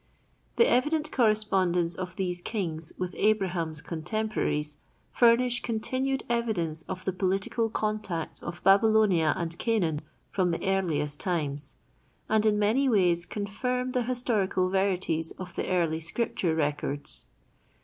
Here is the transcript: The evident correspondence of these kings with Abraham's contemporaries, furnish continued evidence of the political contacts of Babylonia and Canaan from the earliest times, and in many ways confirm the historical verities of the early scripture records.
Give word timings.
The 0.55 0.67
evident 0.67 1.11
correspondence 1.11 1.93
of 1.93 2.15
these 2.15 2.41
kings 2.41 2.91
with 2.97 3.13
Abraham's 3.19 3.83
contemporaries, 3.83 4.77
furnish 5.11 5.61
continued 5.61 6.23
evidence 6.27 6.81
of 6.89 7.05
the 7.05 7.13
political 7.13 7.69
contacts 7.69 8.41
of 8.41 8.63
Babylonia 8.63 9.35
and 9.37 9.55
Canaan 9.59 10.01
from 10.31 10.49
the 10.49 10.65
earliest 10.67 11.19
times, 11.19 11.75
and 12.27 12.47
in 12.47 12.57
many 12.57 12.89
ways 12.89 13.27
confirm 13.27 13.91
the 13.91 14.01
historical 14.05 14.71
verities 14.71 15.33
of 15.33 15.53
the 15.55 15.67
early 15.69 15.99
scripture 15.99 16.55
records. 16.55 17.25